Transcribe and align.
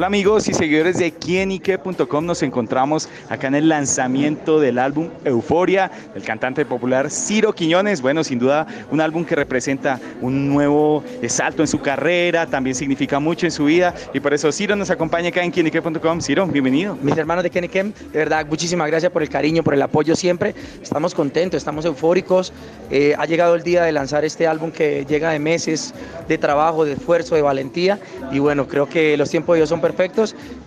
Hola 0.00 0.06
amigos 0.06 0.48
y 0.48 0.54
seguidores 0.54 0.96
de 0.96 1.12
quienique.com, 1.12 2.24
nos 2.24 2.42
encontramos 2.42 3.06
acá 3.28 3.48
en 3.48 3.54
el 3.54 3.68
lanzamiento 3.68 4.58
del 4.58 4.78
álbum 4.78 5.10
Euforia 5.26 5.90
del 6.14 6.22
cantante 6.22 6.64
popular 6.64 7.10
Ciro 7.10 7.52
Quiñones. 7.54 8.00
Bueno, 8.00 8.24
sin 8.24 8.38
duda 8.38 8.66
un 8.90 9.02
álbum 9.02 9.26
que 9.26 9.36
representa 9.36 10.00
un 10.22 10.48
nuevo 10.48 11.04
salto 11.28 11.62
en 11.62 11.68
su 11.68 11.82
carrera, 11.82 12.46
también 12.46 12.74
significa 12.74 13.20
mucho 13.20 13.44
en 13.44 13.52
su 13.52 13.66
vida 13.66 13.94
y 14.14 14.20
por 14.20 14.32
eso 14.32 14.50
Ciro 14.52 14.74
nos 14.74 14.88
acompaña 14.88 15.28
acá 15.28 15.44
en 15.44 15.50
quienique.com. 15.50 16.22
Ciro, 16.22 16.46
bienvenido. 16.46 16.96
Mis 17.02 17.18
hermanos 17.18 17.44
de 17.44 17.50
Quienique, 17.50 17.82
de 17.82 17.92
verdad, 18.18 18.46
muchísimas 18.46 18.88
gracias 18.88 19.12
por 19.12 19.20
el 19.20 19.28
cariño, 19.28 19.62
por 19.62 19.74
el 19.74 19.82
apoyo 19.82 20.16
siempre. 20.16 20.54
Estamos 20.80 21.14
contentos, 21.14 21.58
estamos 21.58 21.84
eufóricos. 21.84 22.54
Eh, 22.90 23.14
ha 23.18 23.26
llegado 23.26 23.54
el 23.54 23.62
día 23.62 23.82
de 23.82 23.92
lanzar 23.92 24.24
este 24.24 24.46
álbum 24.46 24.70
que 24.70 25.04
llega 25.04 25.30
de 25.30 25.38
meses 25.38 25.92
de 26.26 26.38
trabajo, 26.38 26.86
de 26.86 26.94
esfuerzo, 26.94 27.34
de 27.34 27.42
valentía 27.42 27.98
y 28.32 28.38
bueno, 28.38 28.66
creo 28.66 28.88
que 28.88 29.18
los 29.18 29.28
tiempos 29.28 29.56
de 29.56 29.58
Dios 29.58 29.68
son 29.68 29.82
perfectos 29.82 29.89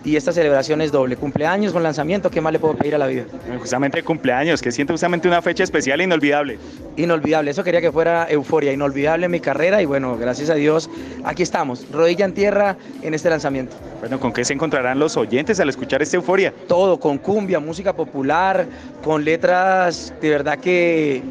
y 0.04 0.16
esta 0.16 0.32
celebración 0.32 0.80
es 0.80 0.92
doble. 0.92 1.16
Cumpleaños 1.16 1.72
con 1.72 1.82
lanzamiento, 1.82 2.30
¿qué 2.30 2.40
más 2.40 2.52
le 2.52 2.58
puedo 2.58 2.74
pedir 2.74 2.94
a 2.94 2.98
la 2.98 3.06
vida? 3.06 3.24
Justamente 3.58 4.02
cumpleaños, 4.02 4.60
que 4.60 4.72
siente 4.72 4.92
justamente 4.92 5.28
una 5.28 5.42
fecha 5.42 5.64
especial 5.64 6.00
e 6.00 6.04
inolvidable. 6.04 6.58
Inolvidable, 6.96 7.50
eso 7.50 7.64
quería 7.64 7.80
que 7.80 7.90
fuera 7.90 8.26
euforia, 8.30 8.72
inolvidable 8.72 9.26
en 9.26 9.32
mi 9.32 9.40
carrera 9.40 9.82
y 9.82 9.86
bueno, 9.86 10.16
gracias 10.16 10.50
a 10.50 10.54
Dios, 10.54 10.90
aquí 11.24 11.42
estamos, 11.42 11.86
rodilla 11.90 12.24
en 12.24 12.34
tierra 12.34 12.76
en 13.02 13.14
este 13.14 13.30
lanzamiento. 13.30 13.76
Bueno, 14.00 14.20
¿con 14.20 14.32
qué 14.32 14.44
se 14.44 14.52
encontrarán 14.52 14.98
los 14.98 15.16
oyentes 15.16 15.58
al 15.60 15.68
escuchar 15.68 16.02
esta 16.02 16.16
euforia? 16.16 16.52
Todo, 16.68 17.00
con 17.00 17.18
cumbia, 17.18 17.58
música 17.60 17.94
popular, 17.94 18.66
con 19.02 19.24
letras 19.24 20.12
de 20.20 20.28
verdad 20.28 20.58
que 20.58 21.22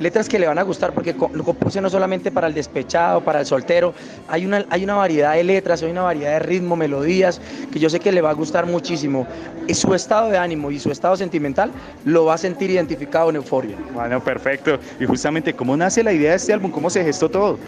letras 0.00 0.28
que 0.28 0.38
le 0.38 0.46
van 0.46 0.58
a 0.58 0.62
gustar 0.62 0.92
porque 0.92 1.14
lo 1.14 1.44
compuse 1.44 1.80
no 1.80 1.90
solamente 1.90 2.30
para 2.30 2.46
el 2.46 2.54
despechado, 2.54 3.22
para 3.22 3.40
el 3.40 3.46
soltero, 3.46 3.94
hay 4.28 4.46
una, 4.46 4.64
hay 4.70 4.84
una 4.84 4.94
variedad 4.94 5.34
de 5.34 5.44
letras, 5.44 5.82
hay 5.82 5.90
una 5.90 6.02
variedad 6.02 6.32
de 6.32 6.38
ritmo, 6.40 6.76
melodías, 6.76 7.40
que 7.72 7.78
yo 7.78 7.90
sé 7.90 8.00
que 8.00 8.12
le 8.12 8.20
va 8.20 8.30
a 8.30 8.34
gustar 8.34 8.66
muchísimo. 8.66 9.26
Y 9.66 9.74
su 9.74 9.94
estado 9.94 10.30
de 10.30 10.38
ánimo 10.38 10.70
y 10.70 10.78
su 10.78 10.90
estado 10.90 11.16
sentimental 11.16 11.70
lo 12.04 12.26
va 12.26 12.34
a 12.34 12.38
sentir 12.38 12.70
identificado 12.70 13.30
en 13.30 13.36
Euforia. 13.36 13.76
Bueno, 13.92 14.22
perfecto. 14.22 14.78
Y 14.98 15.04
justamente, 15.04 15.52
¿cómo 15.54 15.76
nace 15.76 16.02
la 16.02 16.12
idea 16.12 16.30
de 16.30 16.36
este 16.36 16.52
álbum? 16.52 16.70
¿Cómo 16.70 16.90
se 16.90 17.04
gestó 17.04 17.28
todo? 17.28 17.58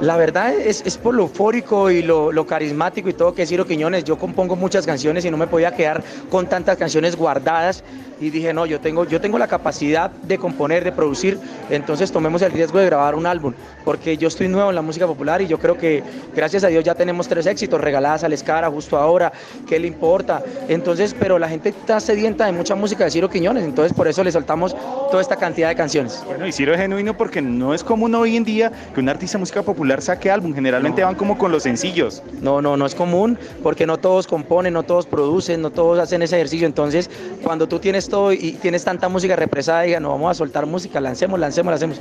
La 0.00 0.16
verdad 0.16 0.54
es, 0.54 0.82
es 0.86 0.96
por 0.96 1.14
lo 1.14 1.24
eufórico 1.24 1.90
y 1.90 2.02
lo, 2.02 2.30
lo, 2.30 2.46
carismático 2.46 3.08
y 3.08 3.14
todo 3.14 3.34
que 3.34 3.46
Ciro 3.46 3.66
Quiñones. 3.66 4.04
Yo 4.04 4.16
compongo 4.16 4.54
muchas 4.54 4.86
canciones 4.86 5.24
y 5.24 5.30
no 5.30 5.36
me 5.36 5.48
podía 5.48 5.72
quedar 5.72 6.04
con 6.30 6.46
tantas 6.46 6.76
canciones 6.76 7.16
guardadas 7.16 7.82
y 8.20 8.30
dije, 8.30 8.52
no, 8.52 8.66
yo 8.66 8.80
tengo, 8.80 9.04
yo 9.04 9.20
tengo 9.20 9.38
la 9.38 9.46
capacidad 9.46 10.10
de 10.10 10.38
componer, 10.38 10.84
de 10.84 10.92
producir, 10.92 11.38
entonces 11.70 12.10
tomemos 12.10 12.42
el 12.42 12.52
riesgo 12.52 12.78
de 12.78 12.86
grabar 12.86 13.14
un 13.14 13.26
álbum, 13.26 13.54
porque 13.84 14.16
yo 14.16 14.28
estoy 14.28 14.48
nuevo 14.48 14.70
en 14.70 14.74
la 14.74 14.82
música 14.82 15.06
popular 15.06 15.40
y 15.42 15.46
yo 15.46 15.58
creo 15.58 15.76
que 15.76 16.02
gracias 16.34 16.64
a 16.64 16.68
Dios 16.68 16.84
ya 16.84 16.94
tenemos 16.94 17.28
tres 17.28 17.46
éxitos 17.46 17.80
regaladas 17.80 18.24
a 18.24 18.28
la 18.28 18.34
escara 18.34 18.70
justo 18.70 18.96
ahora, 18.96 19.32
¿qué 19.68 19.78
le 19.78 19.86
importa? 19.86 20.42
Entonces, 20.68 21.14
pero 21.18 21.38
la 21.38 21.48
gente 21.48 21.68
está 21.70 22.00
sedienta 22.00 22.46
de 22.46 22.52
mucha 22.52 22.74
música 22.74 23.04
de 23.04 23.10
Ciro 23.10 23.30
Quiñones, 23.30 23.64
entonces 23.64 23.92
por 23.92 24.08
eso 24.08 24.24
le 24.24 24.32
soltamos 24.32 24.76
toda 25.10 25.22
esta 25.22 25.36
cantidad 25.36 25.68
de 25.68 25.76
canciones. 25.76 26.22
Bueno, 26.26 26.46
y 26.46 26.52
Ciro 26.52 26.72
es 26.72 26.80
genuino 26.80 27.16
porque 27.16 27.40
no 27.40 27.74
es 27.74 27.84
común 27.84 28.14
hoy 28.14 28.36
en 28.36 28.44
día 28.44 28.72
que 28.94 29.00
un 29.00 29.08
artista 29.08 29.38
de 29.38 29.40
música 29.40 29.62
popular 29.62 29.87
saque 30.00 30.30
álbum, 30.30 30.54
generalmente 30.54 31.02
van 31.02 31.14
como 31.14 31.38
con 31.38 31.52
los 31.52 31.62
sencillos. 31.64 32.22
No, 32.40 32.62
no, 32.62 32.76
no 32.76 32.86
es 32.86 32.94
común 32.94 33.38
porque 33.62 33.86
no 33.86 33.98
todos 33.98 34.26
componen, 34.26 34.72
no 34.72 34.82
todos 34.82 35.06
producen, 35.06 35.62
no 35.62 35.70
todos 35.70 35.98
hacen 35.98 36.22
ese 36.22 36.36
ejercicio, 36.36 36.66
entonces 36.66 37.10
cuando 37.42 37.68
tú 37.68 37.78
tienes 37.78 38.08
y 38.32 38.52
tienes 38.52 38.84
tanta 38.84 39.08
música 39.08 39.36
represada, 39.36 39.82
diga, 39.82 40.00
no 40.00 40.10
vamos 40.10 40.30
a 40.30 40.34
soltar 40.34 40.66
música, 40.66 41.00
lancemos, 41.00 41.38
lancemos, 41.38 41.70
lancemos. 41.72 42.00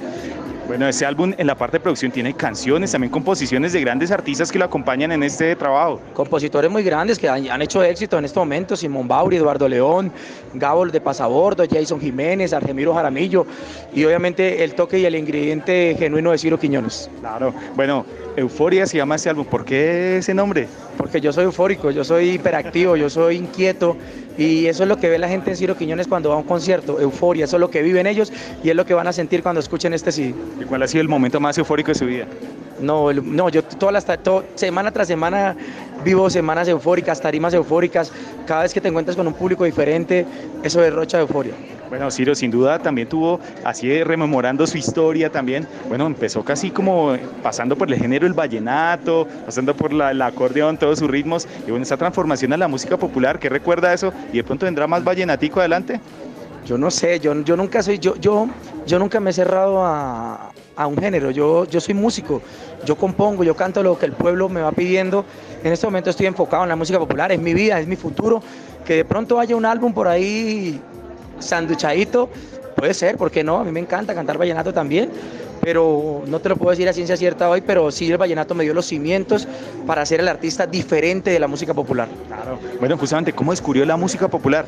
Bueno, 0.67 0.85
ese 0.85 1.05
álbum 1.05 1.33
en 1.37 1.47
la 1.47 1.55
parte 1.55 1.77
de 1.77 1.79
producción 1.79 2.11
tiene 2.11 2.33
canciones, 2.33 2.91
también 2.91 3.09
composiciones 3.09 3.71
de 3.71 3.79
grandes 3.79 4.11
artistas 4.11 4.51
que 4.51 4.59
lo 4.59 4.65
acompañan 4.65 5.13
en 5.13 5.23
este 5.23 5.55
trabajo. 5.55 6.01
Compositores 6.13 6.69
muy 6.69 6.83
grandes 6.83 7.17
que 7.17 7.29
han, 7.29 7.61
hecho 7.61 7.81
éxito 7.81 8.17
en 8.17 8.25
este 8.25 8.37
momento, 8.37 8.75
Simón 8.75 9.07
Bauri, 9.07 9.37
Eduardo 9.37 9.69
León, 9.69 10.11
Gabo 10.53 10.85
de 10.85 10.99
Pasabordo, 10.99 11.63
Jason 11.71 12.01
Jiménez, 12.01 12.51
Argemiro 12.51 12.93
Jaramillo 12.93 13.45
y 13.93 14.03
obviamente 14.03 14.61
el 14.61 14.75
toque 14.75 14.99
y 14.99 15.05
el 15.05 15.15
ingrediente 15.15 15.95
genuino 15.97 16.31
de 16.31 16.37
Ciro 16.37 16.59
Quiñones. 16.59 17.09
Claro, 17.21 17.53
bueno, 17.73 18.05
Euforia 18.37 18.85
se 18.85 18.97
llama 18.97 19.15
ese 19.15 19.31
álbum, 19.31 19.45
¿por 19.45 19.65
qué 19.65 20.17
ese 20.17 20.31
nombre? 20.31 20.67
Porque 20.95 21.19
yo 21.19 21.33
soy 21.33 21.45
eufórico, 21.45 21.89
yo 21.89 22.03
soy 22.03 22.33
hiperactivo, 22.33 22.95
yo 22.95 23.09
soy 23.09 23.35
inquieto 23.35 23.97
y 24.37 24.67
eso 24.67 24.83
es 24.83 24.89
lo 24.89 24.97
que 24.97 25.09
ve 25.09 25.17
la 25.17 25.27
gente 25.27 25.49
en 25.49 25.57
Ciro 25.57 25.75
Quiñones 25.75 26.07
cuando 26.07 26.29
va 26.29 26.35
a 26.35 26.37
un 26.37 26.43
concierto, 26.43 27.01
euforia, 27.01 27.45
eso 27.45 27.55
es 27.55 27.59
lo 27.59 27.71
que 27.71 27.81
viven 27.81 28.05
ellos 28.05 28.31
y 28.63 28.69
es 28.69 28.75
lo 28.75 28.85
que 28.85 28.93
van 28.93 29.07
a 29.07 29.11
sentir 29.11 29.41
cuando 29.41 29.59
escuchen 29.59 29.91
este 29.91 30.11
CD. 30.11 30.35
¿Y 30.61 30.65
cuál 30.65 30.83
ha 30.83 30.87
sido 30.87 31.01
el 31.01 31.07
momento 31.09 31.39
más 31.39 31.57
eufórico 31.57 31.87
de 31.87 31.95
su 31.95 32.05
vida? 32.05 32.27
No, 32.79 33.11
no, 33.11 33.49
yo 33.49 33.63
toda 33.63 33.91
la, 33.91 34.03
semana 34.53 34.91
tras 34.91 35.07
semana 35.07 35.55
vivo 36.05 36.29
semanas 36.29 36.67
eufóricas, 36.67 37.19
tarimas 37.19 37.55
eufóricas, 37.55 38.11
cada 38.45 38.61
vez 38.61 38.71
que 38.71 38.79
te 38.79 38.87
encuentras 38.87 39.17
con 39.17 39.25
un 39.25 39.33
público 39.33 39.63
diferente, 39.63 40.27
eso 40.61 40.79
derrocha 40.79 41.19
euforia. 41.19 41.55
Bueno, 41.89 42.11
Ciro, 42.11 42.35
sin 42.35 42.51
duda 42.51 42.79
también 42.79 43.07
tuvo, 43.07 43.39
así 43.63 44.03
rememorando 44.03 44.67
su 44.67 44.77
historia 44.77 45.29
también, 45.29 45.65
bueno, 45.87 46.05
empezó 46.05 46.43
casi 46.43 46.69
como 46.69 47.15
pasando 47.41 47.77
por 47.77 47.89
el 47.89 47.97
género 47.97 48.27
el 48.27 48.33
vallenato, 48.33 49.25
pasando 49.45 49.73
por 49.73 49.93
la, 49.93 50.11
el 50.11 50.21
acordeón, 50.21 50.77
todos 50.77 50.99
sus 50.99 51.09
ritmos, 51.09 51.47
y 51.65 51.71
bueno, 51.71 51.83
esa 51.83 51.95
transformación 51.95 52.51
a 52.51 52.57
la 52.57 52.67
música 52.67 52.97
popular, 52.97 53.39
¿qué 53.39 53.47
recuerda 53.47 53.93
eso? 53.93 54.11
¿Y 54.33 54.37
de 54.37 54.43
pronto 54.43 54.65
vendrá 54.65 54.85
más 54.85 55.01
vallenatico 55.01 55.61
adelante? 55.61 56.01
Yo 56.65 56.77
no 56.77 56.91
sé, 56.91 57.21
yo, 57.21 57.33
yo 57.43 57.55
nunca 57.55 57.81
soy, 57.81 57.99
yo, 57.99 58.15
yo, 58.17 58.49
yo 58.85 58.99
nunca 58.99 59.21
me 59.21 59.29
he 59.29 59.33
cerrado 59.33 59.85
a, 59.85 60.51
a 60.75 60.87
un 60.87 60.97
género, 60.97 61.31
yo, 61.31 61.63
yo 61.65 61.79
soy 61.79 61.93
músico, 61.93 62.41
yo 62.83 62.97
compongo, 62.97 63.45
yo 63.45 63.55
canto 63.55 63.81
lo 63.81 63.97
que 63.97 64.05
el 64.05 64.11
pueblo 64.11 64.49
me 64.49 64.59
va 64.59 64.73
pidiendo, 64.73 65.23
en 65.63 65.71
este 65.71 65.87
momento 65.87 66.09
estoy 66.09 66.25
enfocado 66.25 66.63
en 66.63 66.69
la 66.69 66.75
música 66.75 66.99
popular, 66.99 67.31
es 67.31 67.39
mi 67.39 67.53
vida, 67.53 67.79
es 67.79 67.87
mi 67.87 67.95
futuro, 67.95 68.43
que 68.85 68.95
de 68.95 69.05
pronto 69.05 69.39
haya 69.39 69.55
un 69.55 69.65
álbum 69.65 69.93
por 69.93 70.09
ahí 70.09 70.81
sanduchadito, 71.39 72.29
puede 72.75 72.93
ser, 72.93 73.17
¿por 73.17 73.31
qué 73.31 73.43
no? 73.43 73.59
A 73.59 73.63
mí 73.63 73.71
me 73.71 73.79
encanta 73.79 74.13
cantar 74.13 74.37
vallenato 74.37 74.73
también, 74.73 75.09
pero 75.61 76.23
no 76.27 76.39
te 76.39 76.49
lo 76.49 76.55
puedo 76.55 76.71
decir 76.71 76.87
a 76.87 76.93
ciencia 76.93 77.17
cierta 77.17 77.49
hoy, 77.49 77.61
pero 77.61 77.91
sí 77.91 78.09
el 78.09 78.17
vallenato 78.17 78.55
me 78.55 78.63
dio 78.63 78.73
los 78.73 78.85
cimientos 78.85 79.47
para 79.85 80.05
ser 80.05 80.19
el 80.19 80.27
artista 80.27 80.67
diferente 80.67 81.31
de 81.31 81.39
la 81.39 81.47
música 81.47 81.73
popular. 81.73 82.07
Claro. 82.27 82.59
Bueno, 82.79 82.97
justamente, 82.97 83.33
¿cómo 83.33 83.51
descubrió 83.51 83.85
la 83.85 83.97
música 83.97 84.27
popular? 84.27 84.65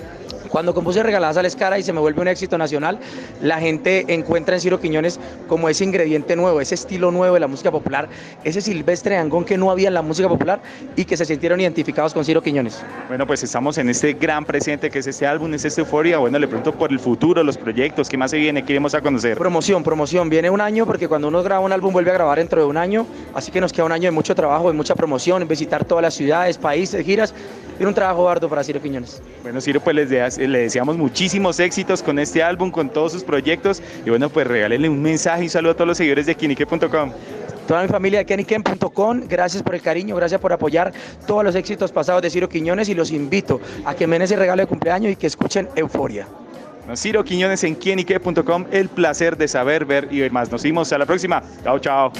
Cuando 0.49 0.73
compuse 0.73 1.03
Regaladas 1.03 1.37
a 1.37 1.41
la 1.41 1.47
Escara 1.47 1.77
y 1.77 1.83
se 1.83 1.93
me 1.93 1.99
vuelve 1.99 2.21
un 2.21 2.27
éxito 2.27 2.57
nacional, 2.57 2.99
la 3.41 3.59
gente 3.59 4.05
encuentra 4.07 4.55
en 4.55 4.61
Ciro 4.61 4.79
Quiñones 4.79 5.19
como 5.47 5.69
ese 5.69 5.83
ingrediente 5.83 6.35
nuevo, 6.35 6.59
ese 6.59 6.75
estilo 6.75 7.11
nuevo 7.11 7.35
de 7.35 7.39
la 7.39 7.47
música 7.47 7.71
popular, 7.71 8.09
ese 8.43 8.61
silvestre 8.61 9.17
angón 9.17 9.45
que 9.45 9.57
no 9.57 9.69
había 9.69 9.89
en 9.89 9.93
la 9.93 10.01
música 10.01 10.27
popular 10.27 10.59
y 10.95 11.05
que 11.05 11.15
se 11.15 11.25
sintieron 11.25 11.61
identificados 11.61 12.13
con 12.13 12.25
Ciro 12.25 12.41
Quiñones. 12.41 12.83
Bueno, 13.07 13.27
pues 13.27 13.43
estamos 13.43 13.77
en 13.77 13.89
este 13.89 14.13
gran 14.13 14.43
presente 14.43 14.89
que 14.89 14.99
es 14.99 15.07
este 15.07 15.27
álbum, 15.27 15.53
es 15.53 15.65
esta 15.65 15.81
euforia. 15.81 16.17
Bueno, 16.17 16.39
le 16.39 16.47
pregunto 16.47 16.73
por 16.73 16.91
el 16.91 16.99
futuro, 16.99 17.43
los 17.43 17.57
proyectos, 17.57 18.09
¿qué 18.09 18.17
más 18.17 18.31
se 18.31 18.37
viene? 18.37 18.65
¿Qué 18.65 18.79
a 18.79 19.01
conocer? 19.01 19.37
Promoción, 19.37 19.83
promoción. 19.83 20.29
Viene 20.29 20.49
un 20.49 20.61
año 20.61 20.85
porque 20.85 21.07
cuando 21.07 21.27
uno 21.27 21.43
graba 21.43 21.59
un 21.59 21.71
álbum 21.71 21.91
vuelve 21.93 22.11
a 22.11 22.13
grabar 22.13 22.39
dentro 22.39 22.61
de 22.61 22.67
un 22.67 22.77
año, 22.77 23.05
así 23.33 23.51
que 23.51 23.59
nos 23.59 23.73
queda 23.73 23.85
un 23.85 23.91
año 23.91 24.05
de 24.05 24.11
mucho 24.11 24.33
trabajo, 24.33 24.67
de 24.67 24.73
mucha 24.73 24.95
promoción, 24.95 25.45
visitar 25.47 25.85
todas 25.85 26.01
las 26.01 26.13
ciudades, 26.13 26.57
países, 26.57 27.05
giras. 27.05 27.33
Tiene 27.79 27.87
un 27.87 27.95
trabajo 27.95 28.27
arduo 28.27 28.49
para 28.49 28.61
Ciro 28.61 28.81
Quiñones. 28.81 29.21
Bueno, 29.41 29.61
Ciro, 29.61 29.79
pues 29.79 29.95
les, 29.95 30.37
le 30.37 30.59
deseamos 30.59 30.97
muchísimos 30.97 31.61
éxitos 31.61 32.03
con 32.03 32.19
este 32.19 32.43
álbum, 32.43 32.71
con 32.71 32.89
todos 32.89 33.13
sus 33.13 33.23
proyectos. 33.23 33.81
Y 34.05 34.09
bueno, 34.09 34.27
pues 34.29 34.45
regálenle 34.45 34.89
un 34.89 35.01
mensaje 35.01 35.43
y 35.43 35.45
un 35.45 35.49
saludo 35.49 35.71
a 35.71 35.75
todos 35.75 35.87
los 35.87 35.97
seguidores 35.97 36.25
de 36.25 36.35
Kinique.com. 36.35 37.13
Toda 37.69 37.83
mi 37.83 37.87
familia 37.87 38.19
de 38.19 38.25
Keniken.com, 38.25 39.21
gracias 39.29 39.63
por 39.63 39.75
el 39.75 39.81
cariño, 39.81 40.13
gracias 40.13 40.41
por 40.41 40.51
apoyar 40.51 40.91
todos 41.25 41.41
los 41.41 41.55
éxitos 41.55 41.93
pasados 41.93 42.21
de 42.21 42.29
Ciro 42.29 42.49
Quiñones 42.49 42.89
y 42.89 42.95
los 42.95 43.11
invito 43.11 43.61
a 43.85 43.95
que 43.95 44.07
me 44.07 44.15
den 44.15 44.23
ese 44.23 44.35
regalo 44.35 44.61
de 44.61 44.67
cumpleaños 44.67 45.13
y 45.13 45.15
que 45.15 45.27
escuchen 45.27 45.69
Euforia. 45.77 46.27
Ciro 46.97 47.23
Quiñones 47.23 47.63
en 47.63 47.77
Kenique.com, 47.77 48.65
el 48.71 48.89
placer 48.89 49.37
de 49.37 49.47
saber, 49.47 49.85
ver 49.85 50.09
y 50.11 50.19
ver 50.19 50.33
más. 50.33 50.51
Nos 50.51 50.63
vemos 50.63 50.91
a 50.91 50.97
la 50.97 51.05
próxima. 51.05 51.41
Chao, 51.63 51.79
chao. 51.79 52.11